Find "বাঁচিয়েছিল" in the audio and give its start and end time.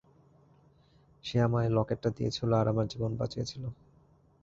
3.15-3.63